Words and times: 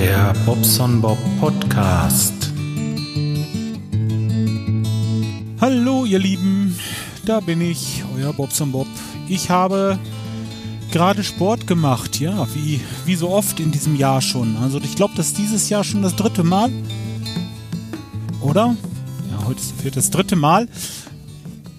Der 0.00 0.32
Bobson 0.46 1.00
Bob 1.00 1.18
Podcast. 1.40 2.52
Hallo 5.60 6.04
ihr 6.04 6.20
Lieben, 6.20 6.78
da 7.24 7.40
bin 7.40 7.60
ich, 7.60 8.04
euer 8.14 8.32
Bobson 8.32 8.70
Bob. 8.70 8.86
Ich 9.28 9.50
habe 9.50 9.98
gerade 10.92 11.24
Sport 11.24 11.66
gemacht, 11.66 12.20
ja, 12.20 12.46
wie, 12.54 12.80
wie 13.06 13.16
so 13.16 13.30
oft 13.30 13.58
in 13.58 13.72
diesem 13.72 13.96
Jahr 13.96 14.22
schon. 14.22 14.56
Also 14.58 14.78
ich 14.78 14.94
glaube, 14.94 15.14
das 15.16 15.30
ist 15.30 15.38
dieses 15.38 15.68
Jahr 15.68 15.82
schon 15.82 16.02
das 16.02 16.14
dritte 16.14 16.44
Mal. 16.44 16.70
Oder? 18.40 18.76
Ja, 19.32 19.46
heute 19.46 19.58
ist 19.58 19.96
das 19.96 20.10
dritte 20.10 20.36
Mal. 20.36 20.68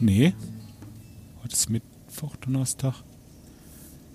Nee. 0.01 0.33
Heute 1.41 1.53
ist 1.53 1.69
Mittwoch, 1.69 2.35
Donnerstag. 2.35 2.95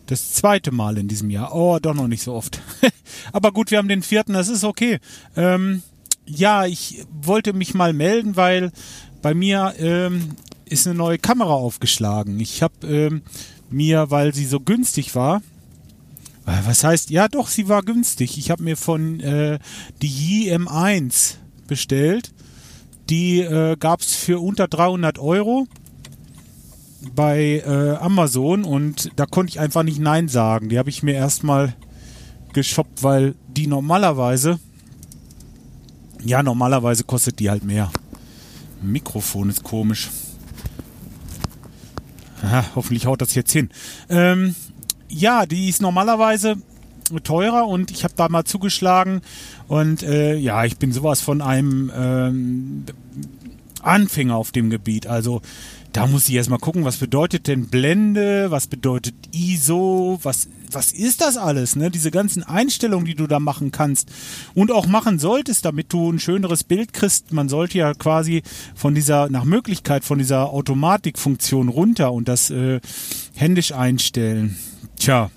Das 0.06 0.32
zweite 0.32 0.70
Mal 0.70 0.98
in 0.98 1.08
diesem 1.08 1.30
Jahr. 1.30 1.54
Oh, 1.54 1.78
doch 1.80 1.94
noch 1.94 2.08
nicht 2.08 2.22
so 2.22 2.34
oft. 2.34 2.60
Aber 3.32 3.52
gut, 3.52 3.70
wir 3.70 3.78
haben 3.78 3.88
den 3.88 4.02
vierten, 4.02 4.34
das 4.34 4.48
ist 4.48 4.64
okay. 4.64 4.98
Ähm, 5.36 5.82
ja, 6.26 6.66
ich 6.66 7.04
wollte 7.10 7.52
mich 7.52 7.74
mal 7.74 7.92
melden, 7.92 8.36
weil 8.36 8.70
bei 9.22 9.34
mir 9.34 9.74
ähm, 9.78 10.36
ist 10.66 10.86
eine 10.86 10.96
neue 10.96 11.18
Kamera 11.18 11.54
aufgeschlagen. 11.54 12.38
Ich 12.40 12.62
habe 12.62 12.86
ähm, 12.86 13.22
mir, 13.70 14.10
weil 14.10 14.34
sie 14.34 14.44
so 14.44 14.60
günstig 14.60 15.14
war, 15.14 15.42
äh, 16.46 16.52
was 16.64 16.84
heißt, 16.84 17.10
ja 17.10 17.28
doch, 17.28 17.48
sie 17.48 17.68
war 17.68 17.82
günstig. 17.82 18.38
Ich 18.38 18.50
habe 18.50 18.62
mir 18.62 18.76
von 18.76 19.20
äh, 19.20 19.58
die 20.02 20.08
Yi 20.08 20.54
M1 20.54 21.36
bestellt. 21.66 22.32
Die 23.10 23.40
äh, 23.40 23.76
gab 23.78 24.00
es 24.00 24.14
für 24.14 24.40
unter 24.40 24.68
300 24.68 25.18
Euro 25.18 25.66
bei 27.14 27.62
äh, 27.66 27.96
Amazon 27.96 28.64
und 28.64 29.10
da 29.16 29.26
konnte 29.26 29.50
ich 29.50 29.60
einfach 29.60 29.82
nicht 29.82 29.98
Nein 29.98 30.28
sagen. 30.28 30.68
Die 30.68 30.78
habe 30.78 30.90
ich 30.90 31.02
mir 31.02 31.14
erstmal 31.14 31.74
geshoppt, 32.52 33.02
weil 33.02 33.34
die 33.48 33.66
normalerweise, 33.66 34.58
ja, 36.24 36.42
normalerweise 36.42 37.04
kostet 37.04 37.38
die 37.40 37.50
halt 37.50 37.64
mehr. 37.64 37.90
Mikrofon 38.82 39.50
ist 39.50 39.62
komisch. 39.62 40.10
Aha, 42.42 42.64
hoffentlich 42.74 43.06
haut 43.06 43.20
das 43.20 43.34
jetzt 43.34 43.52
hin. 43.52 43.70
Ähm, 44.08 44.54
ja, 45.08 45.46
die 45.46 45.68
ist 45.68 45.80
normalerweise 45.80 46.56
teurer 47.22 47.66
und 47.66 47.90
ich 47.90 48.04
habe 48.04 48.14
da 48.16 48.28
mal 48.28 48.44
zugeschlagen 48.44 49.20
und 49.68 50.02
äh, 50.02 50.36
ja, 50.36 50.64
ich 50.64 50.78
bin 50.78 50.92
sowas 50.92 51.20
von 51.20 51.42
einem 51.42 51.92
ähm, 51.94 52.84
Anfänger 53.82 54.36
auf 54.36 54.52
dem 54.52 54.70
Gebiet. 54.70 55.06
Also 55.06 55.42
da 55.94 56.08
muss 56.08 56.28
ich 56.28 56.34
erstmal 56.34 56.58
gucken, 56.58 56.84
was 56.84 56.96
bedeutet 56.96 57.46
denn 57.46 57.68
Blende, 57.68 58.50
was 58.50 58.66
bedeutet 58.66 59.14
ISO, 59.32 60.18
was, 60.24 60.48
was 60.72 60.90
ist 60.90 61.20
das 61.20 61.36
alles, 61.36 61.76
ne? 61.76 61.88
Diese 61.88 62.10
ganzen 62.10 62.42
Einstellungen, 62.42 63.06
die 63.06 63.14
du 63.14 63.28
da 63.28 63.38
machen 63.38 63.70
kannst 63.70 64.10
und 64.54 64.72
auch 64.72 64.88
machen 64.88 65.20
solltest, 65.20 65.64
damit 65.64 65.92
du 65.92 66.10
ein 66.10 66.18
schöneres 66.18 66.64
Bild 66.64 66.92
kriegst. 66.92 67.32
Man 67.32 67.48
sollte 67.48 67.78
ja 67.78 67.94
quasi 67.94 68.42
von 68.74 68.96
dieser, 68.96 69.30
nach 69.30 69.44
Möglichkeit 69.44 70.04
von 70.04 70.18
dieser 70.18 70.50
Automatikfunktion 70.50 71.68
runter 71.68 72.12
und 72.12 72.26
das 72.26 72.50
äh, 72.50 72.80
händisch 73.36 73.70
einstellen. 73.70 74.56
Tja. 74.96 75.30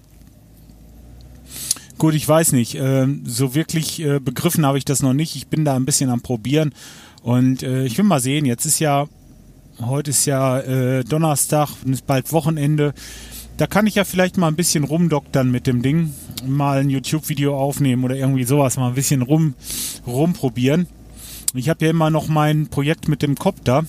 Gut, 2.00 2.16
ich 2.16 2.28
weiß 2.28 2.54
nicht. 2.54 2.74
Äh, 2.74 3.06
so 3.26 3.54
wirklich 3.54 4.00
äh, 4.00 4.20
begriffen 4.20 4.66
habe 4.66 4.80
ich 4.80 4.86
das 4.86 5.04
noch 5.04 5.14
nicht. 5.14 5.36
Ich 5.36 5.48
bin 5.48 5.66
da 5.66 5.76
ein 5.76 5.86
bisschen 5.86 6.10
am 6.10 6.22
Probieren. 6.22 6.74
Und 7.22 7.62
äh, 7.62 7.86
ich 7.86 7.96
will 8.00 8.06
mal 8.06 8.20
sehen, 8.20 8.46
jetzt 8.46 8.66
ist 8.66 8.80
ja 8.80 9.08
Heute 9.82 10.10
ist 10.10 10.26
ja 10.26 10.60
äh, 10.60 11.04
Donnerstag 11.04 11.70
und 11.86 11.94
ist 11.94 12.08
bald 12.08 12.32
Wochenende. 12.32 12.96
Da 13.58 13.68
kann 13.68 13.86
ich 13.86 13.96
ja 13.96 14.06
vielleicht 14.06 14.38
mal 14.38 14.48
ein 14.48 14.56
bisschen 14.56 14.84
rumdoktern 14.84 15.52
mit 15.52 15.68
dem 15.68 15.84
Ding. 15.84 16.14
Mal 16.46 16.80
ein 16.80 16.90
YouTube-Video 16.90 17.56
aufnehmen 17.56 18.04
oder 18.04 18.16
irgendwie 18.16 18.44
sowas. 18.44 18.78
Mal 18.78 18.90
ein 18.90 18.96
bisschen 18.96 19.22
rum, 19.22 19.54
rumprobieren. 20.08 20.88
Ich 21.54 21.70
habe 21.70 21.86
ja 21.86 21.92
immer 21.92 22.10
noch 22.10 22.28
mein 22.28 22.68
Projekt 22.68 23.08
mit 23.08 23.22
dem 23.22 23.36
Copter 23.36 23.86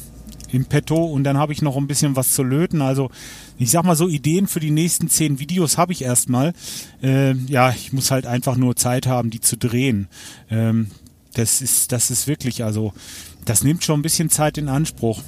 im 0.52 0.66
Petto 0.66 1.06
und 1.06 1.24
dann 1.24 1.38
habe 1.38 1.54
ich 1.54 1.62
noch 1.62 1.76
ein 1.76 1.86
bisschen 1.86 2.16
was 2.16 2.32
zu 2.32 2.42
löten. 2.42 2.82
Also 2.82 3.10
ich 3.58 3.70
sag 3.70 3.84
mal 3.84 3.96
so, 3.96 4.08
Ideen 4.08 4.46
für 4.46 4.60
die 4.60 4.70
nächsten 4.70 5.08
zehn 5.08 5.38
Videos 5.38 5.78
habe 5.78 5.92
ich 5.92 6.02
erstmal. 6.02 6.52
Äh, 7.02 7.32
ja, 7.46 7.70
ich 7.70 7.94
muss 7.94 8.10
halt 8.10 8.26
einfach 8.26 8.56
nur 8.56 8.76
Zeit 8.76 9.06
haben, 9.06 9.30
die 9.30 9.40
zu 9.40 9.56
drehen. 9.56 10.08
Ähm, 10.50 10.88
das 11.32 11.62
ist, 11.62 11.92
das 11.92 12.10
ist 12.10 12.26
wirklich, 12.26 12.62
also 12.64 12.92
das 13.44 13.62
nimmt 13.64 13.84
schon 13.84 14.00
ein 14.00 14.02
bisschen 14.02 14.28
Zeit 14.28 14.58
in 14.58 14.68
Anspruch. 14.68 15.22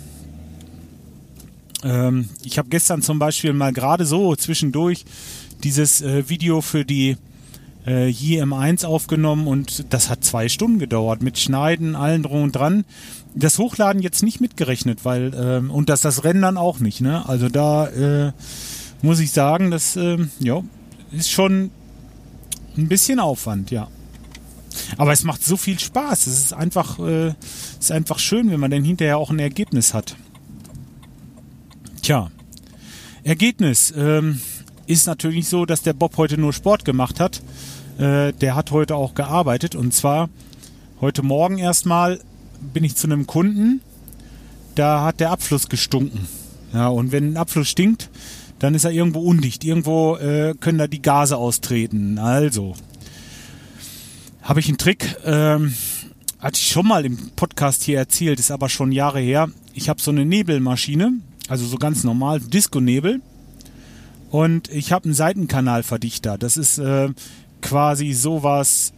Ähm, 1.83 2.29
ich 2.45 2.59
habe 2.59 2.69
gestern 2.69 3.03
zum 3.03 3.19
Beispiel 3.19 3.53
mal 3.53 3.73
gerade 3.73 4.07
so 4.07 4.35
zwischendurch 4.37 5.05
dieses 5.63 6.01
äh, 6.03 6.29
Video 6.29 6.61
für 6.61 6.85
die 6.85 7.17
äh, 7.87 8.09
JM1 8.09 8.85
aufgenommen 8.85 9.47
und 9.47 9.93
das 9.93 10.11
hat 10.11 10.25
zwei 10.25 10.49
Stunden 10.49 10.79
gedauert 10.79 11.23
mit 11.23 11.39
Schneiden, 11.39 11.97
allen 11.97 12.23
drum 12.23 12.43
und 12.43 12.53
dran. 12.53 12.85
Das 13.35 13.59
Hochladen 13.59 14.03
jetzt 14.03 14.23
nicht 14.23 14.41
mitgerechnet, 14.41 15.05
weil 15.05 15.33
ähm, 15.35 15.71
und 15.71 15.89
das 15.89 16.01
das 16.01 16.25
Rendern 16.25 16.57
auch 16.57 16.81
nicht. 16.81 17.01
Ne? 17.01 17.27
Also 17.29 17.49
da 17.49 17.87
äh, 17.89 18.33
muss 19.03 19.21
ich 19.21 19.31
sagen, 19.33 19.71
das 19.71 19.97
äh, 19.97 20.19
ja, 20.41 20.63
ist 21.13 21.31
schon 21.31 21.71
ein 22.77 22.89
bisschen 22.89 23.21
Aufwand, 23.21 23.71
ja. 23.71 23.89
Aber 24.97 25.13
es 25.13 25.25
macht 25.25 25.45
so 25.45 25.57
viel 25.57 25.79
Spaß. 25.79 26.27
Es 26.27 26.39
ist 26.39 26.53
einfach, 26.53 26.99
äh, 26.99 27.35
ist 27.79 27.93
einfach 27.93 28.19
schön, 28.19 28.51
wenn 28.51 28.61
man 28.61 28.71
dann 28.71 28.85
hinterher 28.85 29.19
auch 29.19 29.31
ein 29.31 29.39
Ergebnis 29.39 29.95
hat. 29.95 30.17
Tja, 32.11 32.29
Ergebnis 33.23 33.95
ähm, 33.97 34.41
ist 34.89 35.07
natürlich 35.07 35.47
so, 35.47 35.65
dass 35.65 35.83
der 35.83 35.93
Bob 35.93 36.17
heute 36.17 36.39
nur 36.39 36.53
Sport 36.53 36.85
gemacht 36.85 37.21
hat. 37.21 37.41
Äh, 37.99 38.33
der 38.33 38.57
hat 38.57 38.73
heute 38.73 38.97
auch 38.97 39.15
gearbeitet 39.15 39.77
und 39.77 39.95
zwar 39.95 40.29
heute 41.01 41.23
Morgen 41.23 41.59
erstmal 41.59 42.19
bin 42.75 42.83
ich 42.83 42.97
zu 42.97 43.07
einem 43.07 43.29
Kunden, 43.29 43.81
da 44.75 45.05
hat 45.05 45.21
der 45.21 45.31
Abfluss 45.31 45.69
gestunken. 45.69 46.27
Ja, 46.73 46.89
und 46.89 47.13
wenn 47.13 47.35
ein 47.35 47.37
Abfluss 47.37 47.69
stinkt, 47.69 48.11
dann 48.59 48.75
ist 48.75 48.83
er 48.83 48.91
irgendwo 48.91 49.21
undicht. 49.21 49.63
Irgendwo 49.63 50.17
äh, 50.17 50.55
können 50.59 50.79
da 50.79 50.89
die 50.89 51.03
Gase 51.03 51.37
austreten. 51.37 52.19
Also, 52.19 52.75
habe 54.43 54.59
ich 54.59 54.67
einen 54.67 54.79
Trick, 54.79 55.15
ähm, 55.25 55.77
hatte 56.41 56.59
ich 56.59 56.73
schon 56.73 56.89
mal 56.89 57.07
im 57.07 57.31
Podcast 57.37 57.85
hier 57.85 57.99
erzählt, 57.99 58.41
ist 58.41 58.51
aber 58.51 58.69
schon 58.69 58.91
Jahre 58.91 59.21
her. 59.21 59.49
Ich 59.75 59.89
habe 59.89 60.03
so 60.03 60.11
eine 60.11 60.25
Nebelmaschine, 60.25 61.21
also 61.51 61.67
so 61.67 61.79
ganz 61.79 62.05
normal, 62.05 62.39
Disco-Nebel. 62.39 63.21
Und 64.31 64.71
ich 64.71 64.93
habe 64.93 65.07
einen 65.07 65.15
Seitenkanalverdichter. 65.15 66.39
Das 66.39 66.57
ist 66.57 66.79
äh, 66.79 67.09
quasi 67.61 68.13
sowas 68.13 68.93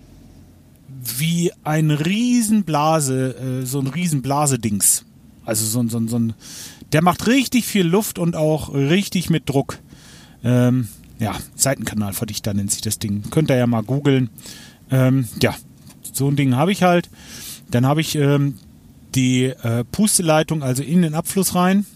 wie 1.19 1.51
ein 1.65 1.91
Riesenblase, 1.91 3.63
äh, 3.63 3.67
so 3.67 3.81
ein 3.81 3.87
Riesenblasedings. 3.87 5.07
Also 5.47 5.65
so, 5.65 5.89
so, 5.89 6.07
so 6.07 6.19
ein, 6.19 6.35
der 6.93 7.03
macht 7.03 7.27
richtig 7.27 7.65
viel 7.65 7.87
Luft 7.87 8.19
und 8.19 8.37
auch 8.37 8.75
richtig 8.75 9.31
mit 9.31 9.49
Druck. 9.49 9.79
Ähm, 10.45 10.89
ja, 11.19 11.35
Seitenkanalverdichter 11.57 12.53
nennt 12.53 12.71
sich 12.71 12.83
das 12.83 12.99
Ding. 12.99 13.23
Könnt 13.31 13.51
ihr 13.51 13.57
ja 13.57 13.67
mal 13.67 13.83
googeln. 13.83 14.29
Ähm, 14.91 15.27
ja, 15.41 15.55
so 16.13 16.29
ein 16.29 16.37
Ding 16.37 16.55
habe 16.55 16.71
ich 16.71 16.83
halt. 16.83 17.09
Dann 17.71 17.87
habe 17.87 18.03
ich 18.03 18.15
ähm, 18.15 18.59
die 19.15 19.45
äh, 19.45 19.85
Pusteleitung 19.91 20.63
also 20.63 20.83
in 20.83 21.01
den 21.01 21.15
Abfluss 21.15 21.55
rein 21.55 21.87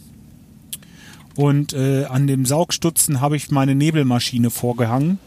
und 1.36 1.74
äh, 1.74 2.04
an 2.06 2.26
dem 2.26 2.46
Saugstutzen 2.46 3.20
habe 3.20 3.36
ich 3.36 3.50
meine 3.50 3.74
Nebelmaschine 3.74 4.50
vorgehangen. 4.50 5.18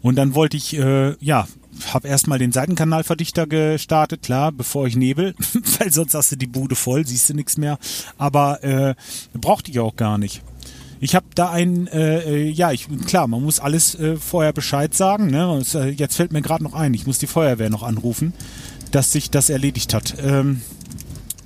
Und 0.00 0.16
dann 0.16 0.34
wollte 0.34 0.56
ich, 0.56 0.78
äh, 0.78 1.16
ja, 1.18 1.48
habe 1.92 2.08
erstmal 2.08 2.38
den 2.38 2.52
Seitenkanalverdichter 2.52 3.46
gestartet, 3.46 4.22
klar, 4.22 4.52
bevor 4.52 4.86
ich 4.86 4.96
nebel, 4.96 5.34
weil 5.78 5.92
sonst 5.92 6.14
hast 6.14 6.32
du 6.32 6.36
die 6.36 6.46
Bude 6.46 6.76
voll, 6.76 7.06
siehst 7.06 7.28
du 7.28 7.34
nichts 7.34 7.56
mehr. 7.56 7.78
Aber 8.16 8.62
äh, 8.62 8.94
brauchte 9.34 9.70
ich 9.70 9.80
auch 9.80 9.96
gar 9.96 10.18
nicht. 10.18 10.42
Ich 11.00 11.14
habe 11.14 11.26
da 11.34 11.50
ein, 11.50 11.86
äh, 11.88 12.18
äh, 12.18 12.50
ja, 12.50 12.72
ich 12.72 12.88
klar, 13.06 13.28
man 13.28 13.42
muss 13.42 13.60
alles 13.60 13.94
äh, 13.96 14.16
vorher 14.16 14.52
Bescheid 14.52 14.94
sagen. 14.94 15.28
Ne? 15.28 15.48
Und, 15.48 15.74
äh, 15.74 15.88
jetzt 15.88 16.16
fällt 16.16 16.32
mir 16.32 16.42
gerade 16.42 16.64
noch 16.64 16.74
ein, 16.74 16.94
ich 16.94 17.06
muss 17.06 17.18
die 17.18 17.26
Feuerwehr 17.26 17.70
noch 17.70 17.82
anrufen, 17.82 18.32
dass 18.90 19.12
sich 19.12 19.30
das 19.30 19.50
erledigt 19.50 19.94
hat. 19.94 20.14
Ähm, 20.20 20.62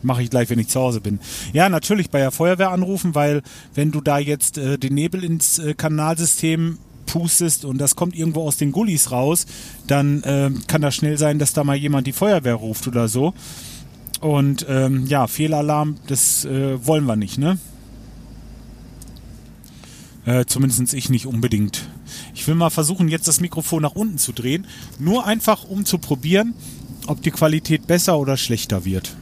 Mache 0.03 0.23
ich 0.23 0.31
gleich, 0.31 0.51
wenn 0.51 0.59
ich 0.59 0.69
zu 0.69 0.81
Hause 0.81 1.01
bin. 1.01 1.21
Ja, 1.53 1.69
natürlich 1.69 2.11
bei 2.11 2.19
der 2.19 2.31
Feuerwehr 2.31 2.71
anrufen, 2.71 3.15
weil 3.15 3.43
wenn 3.75 3.91
du 3.91 4.01
da 4.01 4.19
jetzt 4.19 4.59
äh, 4.59 4.79
den 4.79 4.95
Nebel 4.95 5.25
ins 5.25 5.59
äh, 5.59 5.75
Kanalsystem 5.75 6.79
pustest 7.07 7.65
und 7.65 7.79
das 7.79 7.97
kommt 7.97 8.17
irgendwo 8.17 8.43
aus 8.43 8.57
den 8.57 8.73
Gullis 8.73 9.11
raus, 9.11 9.47
dann 9.87 10.23
äh, 10.23 10.51
kann 10.67 10.81
das 10.83 10.95
schnell 10.95 11.19
sein, 11.19 11.39
dass 11.39 11.53
da 11.53 11.65
mal 11.65 11.77
jemand 11.77 12.07
die 12.07 12.13
Feuerwehr 12.13 12.55
ruft 12.55 12.87
oder 12.87 13.09
so. 13.09 13.35
Und 14.21 14.67
ähm, 14.69 15.07
ja, 15.07 15.27
Fehlalarm, 15.27 15.97
das 16.07 16.45
äh, 16.45 16.87
wollen 16.87 17.05
wir 17.07 17.17
nicht, 17.17 17.39
ne? 17.39 17.59
Äh, 20.25 20.45
zumindest 20.47 20.95
ich 20.95 21.11
nicht 21.11 21.27
unbedingt. 21.27 21.89
Ich 22.35 22.47
will 22.47 22.55
mal 22.55 22.71
versuchen, 22.71 23.09
jetzt 23.09 23.27
das 23.27 23.41
Mikrofon 23.41 23.83
nach 23.83 23.97
unten 23.97 24.19
zu 24.19 24.33
drehen. 24.33 24.67
Nur 25.01 25.27
einfach, 25.27 25.65
um 25.65 25.85
zu 25.85 25.99
probieren, 25.99 26.55
ob 27.09 27.23
die 27.23 27.33
Qualität 27.33 27.89
besser 27.89 28.19
oder 28.19 28.37
schlechter 28.37 28.85
wird. 28.85 29.17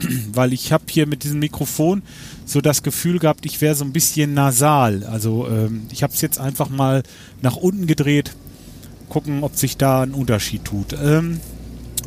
weil 0.32 0.52
ich 0.52 0.72
habe 0.72 0.84
hier 0.88 1.06
mit 1.06 1.24
diesem 1.24 1.38
Mikrofon 1.40 2.02
so 2.44 2.60
das 2.60 2.82
Gefühl 2.82 3.18
gehabt, 3.18 3.46
ich 3.46 3.60
wäre 3.60 3.74
so 3.74 3.84
ein 3.84 3.92
bisschen 3.92 4.34
nasal. 4.34 5.04
Also 5.04 5.48
ähm, 5.48 5.82
ich 5.90 6.02
habe 6.02 6.12
es 6.12 6.20
jetzt 6.20 6.38
einfach 6.38 6.68
mal 6.68 7.02
nach 7.42 7.56
unten 7.56 7.86
gedreht 7.86 8.32
gucken, 9.10 9.42
ob 9.42 9.56
sich 9.56 9.76
da 9.76 10.02
ein 10.02 10.12
Unterschied 10.12 10.64
tut. 10.64 10.94
Ähm, 10.94 11.40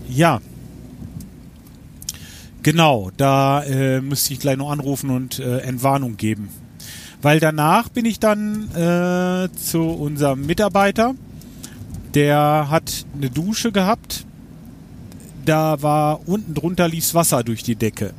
ja. 0.10 0.42
Genau, 2.64 3.12
da 3.18 3.62
äh, 3.64 4.02
müsste 4.02 4.34
ich 4.34 4.40
gleich 4.40 4.58
noch 4.58 4.72
anrufen 4.72 5.10
und 5.10 5.38
äh, 5.38 5.60
Entwarnung 5.60 6.18
geben. 6.18 6.50
Weil 7.22 7.40
danach 7.40 7.90
bin 7.90 8.06
ich 8.06 8.20
dann 8.20 8.70
äh, 8.72 9.50
zu 9.54 9.82
unserem 9.82 10.46
Mitarbeiter, 10.46 11.14
der 12.14 12.68
hat 12.70 13.06
eine 13.16 13.30
Dusche 13.30 13.72
gehabt. 13.72 14.26
Da 15.46 15.82
war 15.82 16.28
unten 16.28 16.54
drunter 16.54 16.88
lief's 16.88 17.14
Wasser 17.14 17.44
durch 17.44 17.64
die 17.64 17.76
Decke. 17.76 18.14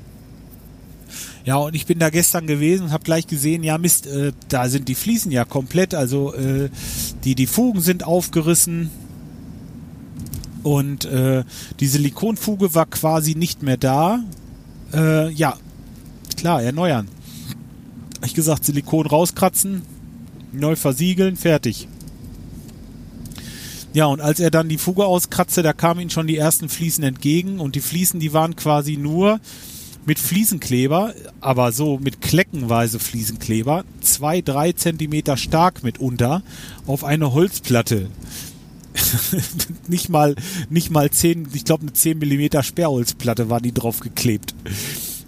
Ja, 1.45 1.57
und 1.57 1.75
ich 1.75 1.85
bin 1.87 1.99
da 1.99 2.09
gestern 2.09 2.47
gewesen 2.47 2.85
und 2.85 2.93
habe 2.93 3.05
gleich 3.05 3.27
gesehen, 3.27 3.63
ja 3.63 3.77
Mist, 3.77 4.07
äh, 4.07 4.33
da 4.49 4.69
sind 4.69 4.89
die 4.89 4.95
Fliesen 4.95 5.31
ja 5.31 5.45
komplett, 5.45 5.95
also 5.95 6.35
äh, 6.35 6.71
die, 7.25 7.35
die 7.35 7.47
Fugen 7.47 7.81
sind 7.81 8.05
aufgerissen 8.07 8.91
und 10.63 11.05
äh, 11.05 11.45
die 11.81 11.87
Silikonfuge 11.87 12.75
war 12.75 12.87
quasi 12.87 13.35
nicht 13.35 13.63
mehr 13.63 13.77
da. 13.77 14.25
Äh, 14.95 15.31
ja, 15.33 15.57
klar, 16.37 16.63
erneuern. 16.63 17.09
Hab 18.17 18.27
ich 18.27 18.35
gesagt, 18.35 18.65
Silikon 18.65 19.07
rauskratzen, 19.07 19.83
neu 20.53 20.77
versiegeln, 20.77 21.37
fertig. 21.37 21.89
Ja, 23.95 24.07
und 24.07 24.21
als 24.21 24.41
er 24.41 24.51
dann 24.51 24.69
die 24.69 24.77
Fuge 24.77 25.07
auskratzte, 25.07 25.63
da 25.63 25.73
kamen 25.73 26.01
ihm 26.01 26.11
schon 26.11 26.27
die 26.27 26.37
ersten 26.37 26.69
Fliesen 26.69 27.05
entgegen 27.05 27.61
und 27.61 27.77
die 27.77 27.81
Fliesen, 27.81 28.19
die 28.19 28.33
waren 28.33 28.57
quasi 28.57 28.97
nur 28.97 29.39
mit 30.05 30.19
Fliesenkleber, 30.19 31.15
aber 31.41 31.71
so 31.71 31.99
mit 31.99 32.21
kleckenweise 32.21 32.99
Fliesenkleber, 32.99 33.85
zwei, 34.01 34.41
drei 34.41 34.73
Zentimeter 34.73 35.37
stark 35.37 35.85
mitunter, 35.85 36.43
auf 36.87 37.05
eine 37.05 37.33
Holzplatte. 37.33 38.11
nicht 39.89 40.09
mal, 40.09 40.35
nicht 40.71 40.91
mal 40.91 41.11
zehn, 41.11 41.49
ich 41.53 41.65
glaube 41.65 41.83
eine 41.83 41.93
zehn 41.93 42.19
Millimeter 42.19 42.65
Sperrholzplatte 42.65 43.49
war 43.49 43.61
die 43.61 43.73
drauf 43.73 44.01
geklebt. 44.01 44.57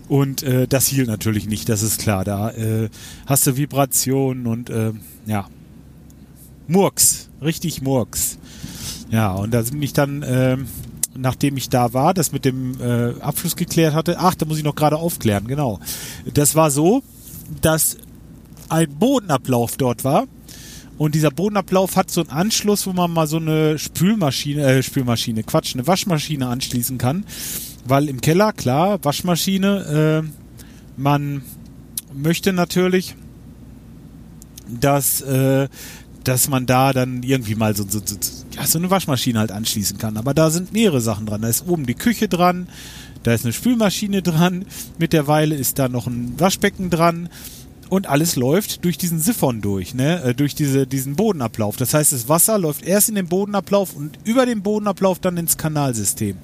Und 0.08 0.42
äh, 0.42 0.66
das 0.66 0.88
hielt 0.88 1.06
natürlich 1.06 1.46
nicht, 1.46 1.68
das 1.68 1.82
ist 1.82 2.00
klar. 2.00 2.24
Da 2.24 2.50
äh, 2.50 2.88
hast 3.26 3.46
du 3.46 3.56
Vibrationen 3.56 4.48
und 4.48 4.70
äh, 4.70 4.92
ja. 5.26 5.48
Murks, 6.68 7.28
richtig 7.42 7.82
Murks. 7.82 8.38
Ja, 9.10 9.32
und 9.32 9.52
da 9.52 9.62
sind 9.62 9.78
mich 9.78 9.92
dann 9.92 10.22
äh, 10.22 10.56
nachdem 11.18 11.56
ich 11.56 11.68
da 11.68 11.92
war, 11.92 12.14
das 12.14 12.32
mit 12.32 12.44
dem 12.44 12.80
äh, 12.80 13.20
Abfluss 13.20 13.56
geklärt 13.56 13.94
hatte. 13.94 14.18
Ach, 14.18 14.34
da 14.34 14.46
muss 14.46 14.58
ich 14.58 14.64
noch 14.64 14.74
gerade 14.74 14.96
aufklären, 14.96 15.46
genau. 15.46 15.80
Das 16.32 16.54
war 16.54 16.70
so, 16.70 17.02
dass 17.62 17.96
ein 18.68 18.90
Bodenablauf 18.90 19.76
dort 19.76 20.04
war. 20.04 20.26
Und 20.98 21.14
dieser 21.14 21.30
Bodenablauf 21.30 21.96
hat 21.96 22.10
so 22.10 22.22
einen 22.22 22.30
Anschluss, 22.30 22.86
wo 22.86 22.92
man 22.92 23.10
mal 23.12 23.26
so 23.26 23.36
eine 23.36 23.78
Spülmaschine, 23.78 24.62
äh, 24.62 24.82
Spülmaschine, 24.82 25.42
Quatsch, 25.42 25.74
eine 25.74 25.86
Waschmaschine 25.86 26.48
anschließen 26.48 26.96
kann. 26.96 27.24
Weil 27.86 28.08
im 28.08 28.20
Keller, 28.20 28.52
klar, 28.52 28.98
Waschmaschine, 29.02 30.22
äh, 30.24 30.28
man 30.96 31.42
möchte 32.14 32.52
natürlich, 32.52 33.14
dass, 34.68 35.20
äh, 35.20 35.68
dass 36.26 36.48
man 36.48 36.66
da 36.66 36.92
dann 36.92 37.22
irgendwie 37.22 37.54
mal 37.54 37.76
so, 37.76 37.84
so, 37.88 38.00
so 38.04 38.16
ja, 38.52 38.66
so 38.66 38.78
eine 38.78 38.90
Waschmaschine 38.90 39.38
halt 39.38 39.52
anschließen 39.52 39.98
kann. 39.98 40.16
Aber 40.16 40.34
da 40.34 40.50
sind 40.50 40.72
mehrere 40.72 41.00
Sachen 41.00 41.26
dran. 41.26 41.42
Da 41.42 41.48
ist 41.48 41.66
oben 41.68 41.86
die 41.86 41.94
Küche 41.94 42.28
dran, 42.28 42.68
da 43.22 43.32
ist 43.32 43.44
eine 43.44 43.52
Spülmaschine 43.52 44.22
dran, 44.22 44.64
mittlerweile 44.98 45.54
ist 45.54 45.78
da 45.78 45.88
noch 45.88 46.06
ein 46.06 46.38
Waschbecken 46.38 46.90
dran 46.90 47.28
und 47.88 48.08
alles 48.08 48.36
läuft 48.36 48.84
durch 48.84 48.98
diesen 48.98 49.20
Siphon 49.20 49.60
durch, 49.60 49.94
ne? 49.94 50.22
Äh, 50.22 50.34
durch 50.34 50.54
diese, 50.54 50.86
diesen 50.86 51.14
Bodenablauf. 51.14 51.76
Das 51.76 51.94
heißt, 51.94 52.12
das 52.12 52.28
Wasser 52.28 52.58
läuft 52.58 52.82
erst 52.82 53.08
in 53.08 53.14
den 53.14 53.28
Bodenablauf 53.28 53.94
und 53.94 54.18
über 54.24 54.46
den 54.46 54.62
Bodenablauf 54.62 55.20
dann 55.20 55.36
ins 55.36 55.56
Kanalsystem. 55.56 56.36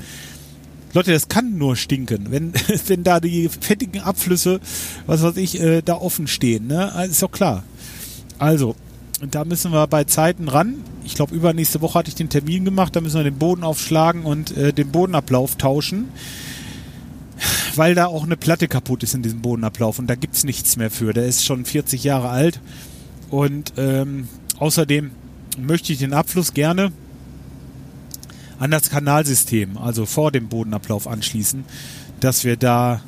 Leute, 0.94 1.12
das 1.12 1.28
kann 1.28 1.58
nur 1.58 1.74
stinken, 1.74 2.30
wenn, 2.30 2.52
wenn 2.86 3.02
da 3.02 3.18
die 3.18 3.48
fettigen 3.48 4.02
Abflüsse, 4.02 4.60
was 5.06 5.22
weiß 5.22 5.36
ich, 5.38 5.60
äh, 5.60 5.82
da 5.82 5.94
offen 5.94 6.28
stehen, 6.28 6.68
ne? 6.68 6.92
Ist 7.10 7.22
doch 7.22 7.32
klar. 7.32 7.64
Also, 8.38 8.76
da 9.30 9.44
müssen 9.44 9.70
wir 9.70 9.86
bei 9.86 10.02
Zeiten 10.02 10.48
ran. 10.48 10.74
Ich 11.04 11.14
glaube, 11.14 11.32
übernächste 11.32 11.80
Woche 11.80 11.98
hatte 11.98 12.08
ich 12.08 12.16
den 12.16 12.28
Termin 12.28 12.64
gemacht. 12.64 12.96
Da 12.96 13.00
müssen 13.00 13.16
wir 13.16 13.24
den 13.24 13.38
Boden 13.38 13.62
aufschlagen 13.62 14.24
und 14.24 14.56
äh, 14.56 14.72
den 14.72 14.90
Bodenablauf 14.90 15.56
tauschen. 15.56 16.08
Weil 17.76 17.94
da 17.94 18.06
auch 18.06 18.24
eine 18.24 18.36
Platte 18.36 18.66
kaputt 18.66 19.04
ist 19.04 19.14
in 19.14 19.22
diesem 19.22 19.40
Bodenablauf 19.40 19.98
und 19.98 20.08
da 20.08 20.16
gibt 20.16 20.34
es 20.34 20.42
nichts 20.42 20.76
mehr 20.76 20.90
für. 20.90 21.12
Der 21.12 21.26
ist 21.26 21.44
schon 21.44 21.64
40 21.64 22.02
Jahre 22.02 22.30
alt. 22.30 22.60
Und 23.30 23.74
ähm, 23.76 24.28
außerdem 24.58 25.12
möchte 25.56 25.92
ich 25.92 26.00
den 26.00 26.14
Abfluss 26.14 26.52
gerne 26.52 26.90
an 28.58 28.72
das 28.72 28.90
Kanalsystem, 28.90 29.78
also 29.78 30.04
vor 30.04 30.32
dem 30.32 30.48
Bodenablauf 30.48 31.06
anschließen, 31.06 31.64
dass 32.20 32.44
wir 32.44 32.56
da 32.56 33.00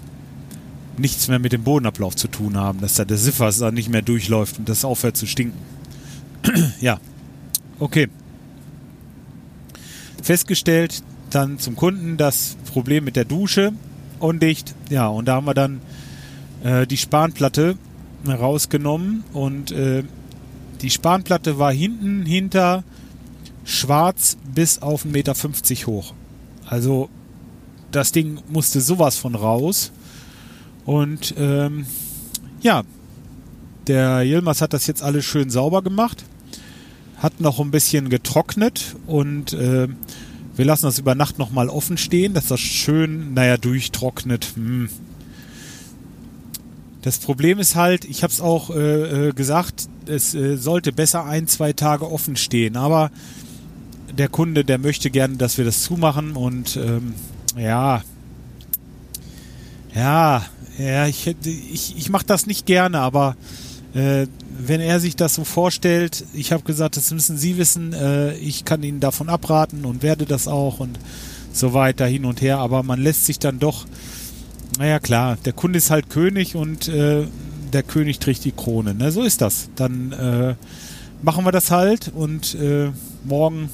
nichts 0.97 1.29
mehr 1.29 1.39
mit 1.39 1.53
dem 1.53 1.65
Bodenablauf 1.65 2.17
zu 2.17 2.29
tun 2.29 2.57
haben, 2.57 2.81
dass 2.81 2.95
da 2.95 3.05
der 3.05 3.19
Siffer 3.19 3.51
da 3.53 3.71
nicht 3.71 3.89
mehr 3.89 4.03
durchläuft 4.03 4.59
und 4.59 4.69
das 4.69 4.85
aufhört 4.85 5.17
zu 5.17 5.27
stinken 5.27 5.74
ja, 6.81 6.99
okay. 7.79 8.09
Festgestellt, 10.23 11.03
dann 11.31 11.59
zum 11.59 11.77
Kunden 11.77 12.17
das 12.17 12.57
Problem 12.73 13.05
mit 13.05 13.17
der 13.17 13.25
Dusche 13.25 13.73
undicht. 14.21 14.75
Ja, 14.89 15.09
und 15.09 15.27
da 15.27 15.35
haben 15.37 15.47
wir 15.47 15.55
dann 15.55 15.81
äh, 16.63 16.87
die 16.87 16.97
Spanplatte 16.97 17.77
rausgenommen 18.27 19.25
und 19.33 19.71
äh, 19.73 20.03
die 20.81 20.91
Spanplatte 20.91 21.59
war 21.59 21.73
hinten 21.73 22.25
hinter 22.25 22.85
schwarz 23.65 24.37
bis 24.55 24.81
auf 24.81 25.05
1,50 25.05 25.11
Meter 25.11 25.35
hoch. 25.87 26.15
Also 26.67 27.09
das 27.91 28.13
Ding 28.13 28.41
musste 28.49 28.81
sowas 28.81 29.17
von 29.17 29.35
raus. 29.35 29.93
Und 30.85 31.35
ähm, 31.39 31.87
ja, 32.61 32.83
der 33.87 34.23
Yilmaz 34.23 34.61
hat 34.61 34.73
das 34.73 34.87
jetzt 34.87 35.03
alles 35.03 35.25
schön 35.25 35.51
sauber 35.51 35.83
gemacht 35.83 36.25
hat 37.25 37.41
noch 37.41 37.59
ein 37.59 37.71
bisschen 37.71 38.11
getrocknet 38.11 38.97
und 39.07 39.55
äh, 39.55 39.89
wir 40.57 40.65
lassen 40.67 40.85
das 40.85 40.99
über 40.99 41.15
Nacht 41.15 41.39
nochmal 41.39 41.71
offen 41.71 41.97
stehen, 41.97 42.35
dass 42.35 42.49
das 42.49 42.61
schön, 42.61 43.33
naja, 43.33 43.57
durchtrocknet. 43.57 44.53
Hm. 44.55 44.91
Das 47.01 47.19
Problem 47.19 47.59
ist 47.59 47.77
halt, 47.77 48.05
ich 48.05 48.23
habe 48.23 48.33
es 48.33 48.43
auch 48.43 48.69
äh, 48.69 49.29
äh, 49.29 49.33
gesagt, 49.33 49.89
es 50.05 50.35
äh, 50.35 50.57
sollte 50.59 50.93
besser 50.93 51.25
ein, 51.25 51.47
zwei 51.47 51.73
Tage 51.73 52.13
offen 52.13 52.37
stehen, 52.37 52.77
aber 52.77 53.11
der 54.17 54.29
Kunde, 54.29 54.63
der 54.63 54.77
möchte 54.77 55.11
gerne, 55.11 55.37
dass 55.39 55.57
wir 55.57 55.65
das 55.65 55.83
zumachen 55.83 56.33
und 56.33 56.77
ähm, 56.77 57.15
ja, 57.57 58.03
ja, 59.95 60.45
ja, 60.77 61.07
ich, 61.07 61.27
ich, 61.45 61.97
ich 61.97 62.11
mache 62.11 62.27
das 62.27 62.47
nicht 62.47 62.67
gerne, 62.67 62.99
aber 62.99 63.35
äh, 63.95 64.27
wenn 64.57 64.81
er 64.81 65.01
sich 65.01 65.17
das 65.17 65.35
so 65.35 65.45
vorstellt, 65.45 66.25
ich 66.33 66.53
habe 66.53 66.63
gesagt, 66.63 66.97
das 66.97 67.11
müssen 67.11 67.37
Sie 67.37 67.57
wissen, 67.57 67.93
äh, 67.93 68.35
ich 68.37 68.65
kann 68.65 68.83
Ihnen 68.83 69.01
davon 69.01 69.29
abraten 69.29 69.85
und 69.85 70.03
werde 70.03 70.27
das 70.27 70.49
auch 70.49 70.81
und 70.81 70.99
so 71.53 71.73
weiter 71.73 72.07
hin 72.07 72.25
und 72.25 72.41
her, 72.41 72.59
aber 72.59 72.83
man 72.83 73.01
lässt 73.01 73.27
sich 73.27 73.39
dann 73.39 73.59
doch, 73.59 73.87
naja 74.79 74.99
klar, 74.99 75.37
der 75.45 75.53
Kunde 75.53 75.79
ist 75.79 75.91
halt 75.91 76.11
König 76.11 76.57
und 76.57 76.89
äh, 76.89 77.27
der 77.73 77.83
König 77.83 78.19
trägt 78.19 78.45
die 78.45 78.53
Krone, 78.53 78.95
ne? 78.95 79.11
so 79.11 79.23
ist 79.23 79.41
das. 79.41 79.69
Dann 79.77 80.13
äh, 80.13 80.55
machen 81.23 81.45
wir 81.45 81.53
das 81.53 81.71
halt 81.71 82.13
und 82.15 82.55
äh, 82.55 82.91
morgen 83.25 83.71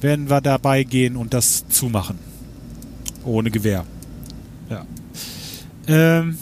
werden 0.00 0.28
wir 0.28 0.40
dabei 0.40 0.84
gehen 0.84 1.16
und 1.16 1.34
das 1.34 1.64
zumachen. 1.68 2.18
Ohne 3.24 3.50
Gewehr. 3.50 3.84
Ja. 4.68 4.84
Ähm, 5.86 6.36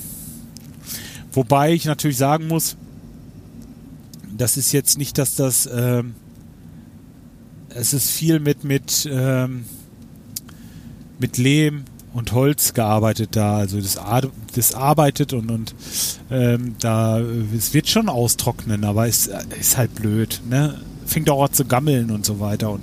wobei 1.32 1.72
ich 1.72 1.84
natürlich 1.84 2.16
sagen 2.16 2.48
muss, 2.48 2.76
das 4.36 4.56
ist 4.56 4.72
jetzt 4.72 4.98
nicht, 4.98 5.18
dass 5.18 5.34
das, 5.34 5.68
ähm, 5.72 6.14
es 7.70 7.92
ist 7.92 8.10
viel 8.10 8.40
mit, 8.40 8.64
mit, 8.64 9.08
ähm, 9.10 9.64
mit 11.18 11.38
Lehm 11.38 11.84
und 12.12 12.32
Holz 12.32 12.74
gearbeitet 12.74 13.30
da. 13.36 13.56
Also 13.56 13.80
das, 13.80 13.98
das 14.54 14.74
arbeitet 14.74 15.32
und, 15.32 15.50
und 15.50 15.74
ähm, 16.30 16.76
da, 16.80 17.20
es 17.20 17.72
wird 17.74 17.88
schon 17.88 18.08
austrocknen, 18.08 18.84
aber 18.84 19.06
es 19.06 19.30
ist 19.58 19.76
halt 19.76 19.94
blöd. 19.94 20.40
Ne? 20.48 20.80
Fängt 21.06 21.30
auch 21.30 21.44
an 21.44 21.52
zu 21.52 21.64
gammeln 21.64 22.10
und 22.10 22.26
so 22.26 22.40
weiter. 22.40 22.70
Und 22.70 22.82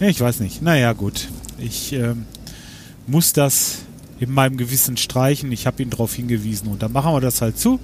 ja, 0.00 0.08
ich 0.08 0.20
weiß 0.20 0.40
nicht. 0.40 0.62
Naja, 0.62 0.92
gut. 0.92 1.28
Ich 1.58 1.92
ähm, 1.92 2.24
muss 3.06 3.32
das 3.32 3.78
in 4.20 4.32
meinem 4.32 4.56
Gewissen 4.56 4.96
streichen. 4.96 5.52
Ich 5.52 5.66
habe 5.66 5.82
ihn 5.82 5.90
darauf 5.90 6.14
hingewiesen 6.14 6.68
und 6.68 6.82
dann 6.82 6.92
machen 6.92 7.12
wir 7.12 7.20
das 7.20 7.40
halt 7.40 7.58
zu. 7.58 7.78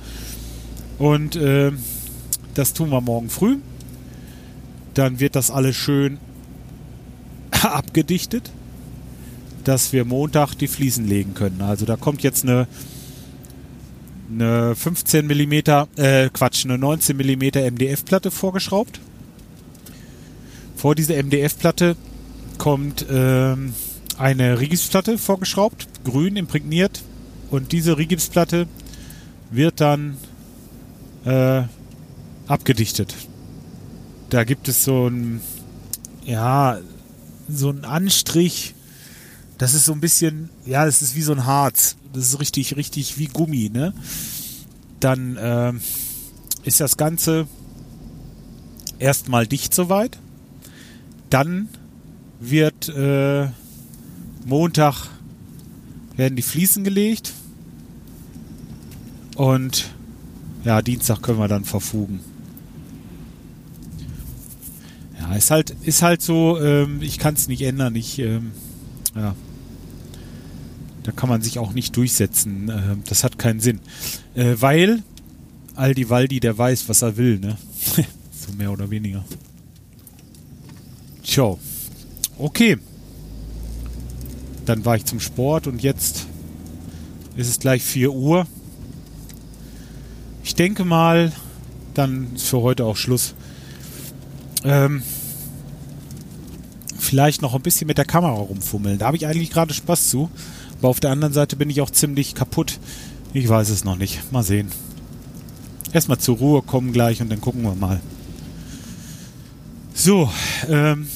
Und 0.99 1.37
äh, 1.37 1.73
das 2.55 2.73
tun 2.73 2.91
wir 2.91 3.01
morgen 3.01 3.31
früh. 3.31 3.59
Dann 4.95 5.21
wird 5.21 5.37
das 5.37 5.51
alles 5.51 5.77
schön 5.77 6.19
abgedichtet, 7.63 8.51
dass 9.65 9.93
wir 9.93 10.05
Montag 10.05 10.55
die 10.55 10.69
Fliesen 10.69 11.07
legen 11.07 11.35
können. 11.35 11.63
Also 11.63 11.85
da 11.85 11.97
kommt 11.97 12.23
jetzt 12.23 12.45
eine, 12.45 12.67
eine 14.33 14.75
15 14.75 15.27
mm, 15.27 15.53
äh, 15.97 16.31
Quatsch, 16.33 16.65
eine 16.65 16.79
19 16.79 17.17
mm 17.17 17.75
MDF-Platte 17.75 18.31
vorgeschraubt. 18.31 19.01
Vor 20.77 20.95
dieser 20.95 21.21
MDF-Platte 21.23 21.97
kommt 22.59 23.07
ähm, 23.11 23.75
eine 24.19 24.61
Rigipsplatte 24.61 25.19
vorgeschraubt, 25.19 25.89
grün 26.05 26.37
imprägniert. 26.37 27.03
Und 27.51 27.73
diese 27.73 27.99
Rigipsplatte 27.99 28.67
wird 29.51 29.81
dann 29.81 30.17
äh, 31.25 31.63
abgedichtet. 32.47 33.15
Da 34.31 34.45
gibt 34.45 34.69
es 34.69 34.85
so 34.85 35.09
ein, 35.09 35.41
ja, 36.25 36.79
so 37.49 37.71
ein 37.71 37.85
Anstrich. 37.85 38.75
Das 39.59 39.75
ist 39.75 39.85
so 39.85 39.93
ein 39.93 40.01
bisschen, 40.01 40.51
ja, 40.67 40.85
das 40.85 41.03
ist 41.03 41.15
wie 41.15 41.23
so 41.23 41.33
ein 41.33 41.47
Harz. 41.47 41.97
Das 42.13 42.25
ist 42.25 42.41
richtig, 42.41 42.77
richtig 42.77 43.19
wie 43.19 43.27
Gummi, 43.27 43.71
ne? 43.73 43.93
Dann 45.01 45.37
äh, 45.37 45.73
ist 46.65 46.81
das 46.81 46.97
Ganze 46.97 47.47
erstmal 48.99 49.47
dicht 49.47 49.75
soweit. 49.75 50.19
Dann 51.31 51.69
wird 52.41 52.89
äh, 52.89 53.49
Montag 54.45 55.09
werden 56.17 56.37
die 56.37 56.43
Fliesen 56.43 56.85
gelegt 56.85 57.33
und 59.37 59.91
ja, 60.65 60.81
Dienstag 60.81 61.23
können 61.23 61.39
wir 61.39 61.49
dann 61.49 61.65
verfugen. 61.65 62.21
Ist 65.37 65.51
halt, 65.51 65.71
ist 65.83 66.03
halt 66.03 66.23
so, 66.23 66.61
ähm, 66.61 67.01
ich 67.01 67.19
kann 67.19 67.35
es 67.35 67.49
nicht 67.49 67.63
ändern. 67.63 67.95
Ich, 67.97 68.19
ähm, 68.19 68.53
ja, 69.15 69.35
da 71.03 71.13
kann 71.13 71.29
man 71.29 71.43
sich 71.43 71.59
auch 71.59 71.73
nicht 71.73 71.97
durchsetzen. 71.97 72.69
Ähm, 72.69 73.03
das 73.07 73.25
hat 73.25 73.39
keinen 73.39 73.61
Sinn. 73.61 73.81
Äh, 74.35 74.57
weil 74.59 75.03
Aldi 75.77 76.09
Waldi, 76.09 76.41
der 76.41 76.57
weiß, 76.57 76.89
was 76.89 77.03
er 77.03 77.17
will, 77.17 77.39
ne? 77.39 77.57
so 78.33 78.53
mehr 78.57 78.73
oder 78.73 78.91
weniger. 78.91 79.25
Tja. 81.23 81.57
Okay. 82.39 82.79
Dann 84.67 84.85
war 84.85 84.97
ich 84.97 85.05
zum 85.05 85.21
Sport 85.21 85.67
und 85.67 85.83
jetzt 85.83 86.27
ist 87.37 87.49
es 87.49 87.59
gleich 87.59 87.83
4 87.83 88.13
Uhr. 88.13 88.47
Ich 90.43 90.55
denke 90.55 90.85
mal, 90.85 91.33
dann 91.95 92.35
ist 92.35 92.47
für 92.47 92.63
heute 92.63 92.85
auch 92.85 92.97
Schluss. 92.97 93.35
Ähm, 94.65 95.03
vielleicht 97.15 97.43
noch 97.43 97.55
ein 97.55 97.63
bisschen 97.63 97.87
mit 97.87 97.97
der 97.97 98.07
Kamera 98.07 98.33
rumfummeln. 98.33 98.99
Da 98.99 99.07
habe 99.07 99.17
ich 99.17 99.29
eigentlich 99.29 99.51
gerade 99.51 99.73
Spaß 99.73 100.09
zu. 100.09 100.31
Aber 100.79 100.89
auf 100.89 100.99
der 100.99 101.13
anderen 101.13 101.33
Seite 101.33 101.55
bin 101.55 101.71
ich 101.71 101.81
auch 101.81 101.91
ziemlich 101.91 102.35
kaputt. 102.35 102.81
Ich 103.33 103.49
weiß 103.49 103.69
es 103.69 103.85
noch 103.85 103.95
nicht. 103.95 104.33
Mal 104.33 104.43
sehen. 104.43 104.67
Erstmal 105.93 106.19
zur 106.19 106.39
Ruhe 106.39 106.63
kommen 106.63 106.93
gleich 106.93 107.23
und 107.23 107.31
dann 107.31 107.41
gucken 107.41 107.63
wir 107.63 107.77
mal. 107.77 108.01
So, 109.95 110.29
ähm, 110.69 111.07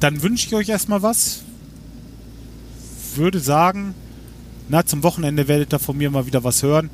dann 0.00 0.22
wünsche 0.22 0.46
ich 0.46 0.54
euch 0.54 0.70
erstmal 0.70 1.02
was. 1.02 1.42
Würde 3.14 3.38
sagen, 3.38 3.94
na, 4.70 4.86
zum 4.86 5.02
Wochenende 5.02 5.46
werdet 5.46 5.74
ihr 5.74 5.78
von 5.78 5.98
mir 5.98 6.10
mal 6.10 6.24
wieder 6.24 6.42
was 6.42 6.62
hören. 6.62 6.88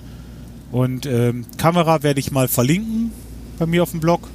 Und 0.73 1.07
ähm, 1.07 1.47
Kamera 1.57 2.03
werde 2.03 2.19
ich 2.19 2.33
mal 2.33 2.49
verlinken 2.49 3.13
bei 3.61 3.67
mir 3.67 3.85
auf 3.85 3.93
dem 3.93 4.01
Blog. 4.01 4.29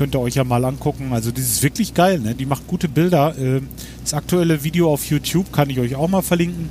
Könnt 0.00 0.14
ihr 0.14 0.20
euch 0.20 0.36
ja 0.36 0.44
mal 0.44 0.64
angucken. 0.64 1.12
Also, 1.12 1.30
das 1.30 1.44
ist 1.44 1.62
wirklich 1.62 1.92
geil, 1.92 2.20
ne? 2.20 2.34
Die 2.34 2.46
macht 2.46 2.66
gute 2.66 2.88
Bilder. 2.88 3.34
Ähm, 3.38 3.68
das 4.02 4.14
aktuelle 4.14 4.64
Video 4.64 4.90
auf 4.90 5.04
YouTube 5.04 5.52
kann 5.52 5.68
ich 5.68 5.78
euch 5.78 5.94
auch 5.94 6.08
mal 6.08 6.22
verlinken. 6.22 6.70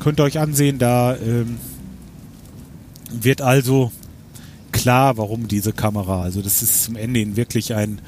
Könnt 0.00 0.18
ihr 0.18 0.24
euch 0.24 0.40
ansehen. 0.40 0.80
Da 0.80 1.14
ähm, 1.14 1.58
wird 3.12 3.40
also 3.40 3.92
klar, 4.72 5.16
warum 5.16 5.46
diese 5.46 5.72
Kamera. 5.72 6.22
Also, 6.22 6.42
das 6.42 6.60
ist 6.60 6.82
zum 6.82 6.96
Ende 6.96 7.20
hin 7.20 7.36
wirklich 7.36 7.72
ein 7.72 8.00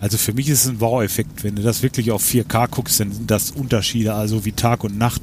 also 0.00 0.16
für 0.16 0.32
mich 0.32 0.48
ist 0.48 0.64
es 0.64 0.70
ein 0.70 0.80
Wow-Effekt. 0.80 1.44
Wenn 1.44 1.56
du 1.56 1.62
das 1.62 1.82
wirklich 1.82 2.10
auf 2.12 2.24
4K 2.24 2.68
guckst, 2.68 3.00
dann 3.00 3.12
sind 3.12 3.30
das 3.30 3.50
Unterschiede, 3.50 4.14
also 4.14 4.46
wie 4.46 4.52
Tag 4.52 4.84
und 4.84 4.96
Nacht 4.96 5.20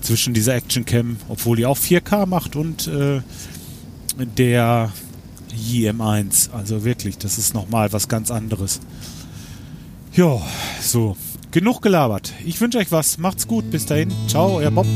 zwischen 0.00 0.34
dieser 0.34 0.56
Action-Cam, 0.56 1.18
obwohl 1.28 1.58
die 1.58 1.66
auch 1.66 1.78
4K 1.78 2.26
macht 2.26 2.56
und 2.56 2.88
äh, 2.88 3.20
der 4.18 4.90
JM1. 5.54 6.50
Also 6.52 6.84
wirklich, 6.84 7.18
das 7.18 7.38
ist 7.38 7.54
nochmal 7.54 7.92
was 7.92 8.08
ganz 8.08 8.30
anderes. 8.30 8.80
Ja, 10.12 10.40
so. 10.80 11.16
Genug 11.50 11.82
gelabert. 11.82 12.32
Ich 12.44 12.60
wünsche 12.60 12.78
euch 12.78 12.90
was. 12.90 13.18
Macht's 13.18 13.46
gut. 13.46 13.70
Bis 13.70 13.86
dahin. 13.86 14.12
Ciao, 14.28 14.56
euer 14.56 14.70
Bob. 14.70 14.86